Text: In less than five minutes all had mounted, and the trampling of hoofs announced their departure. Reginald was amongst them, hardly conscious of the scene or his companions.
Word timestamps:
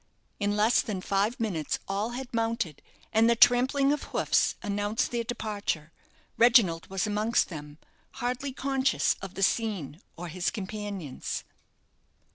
In 0.39 0.55
less 0.57 0.81
than 0.81 0.99
five 0.99 1.39
minutes 1.39 1.77
all 1.87 2.09
had 2.17 2.33
mounted, 2.33 2.81
and 3.13 3.29
the 3.29 3.35
trampling 3.35 3.93
of 3.93 4.01
hoofs 4.05 4.55
announced 4.63 5.11
their 5.11 5.23
departure. 5.23 5.91
Reginald 6.37 6.87
was 6.89 7.05
amongst 7.05 7.49
them, 7.49 7.77
hardly 8.13 8.51
conscious 8.51 9.15
of 9.21 9.35
the 9.35 9.43
scene 9.43 10.01
or 10.17 10.27
his 10.29 10.49
companions. 10.49 11.43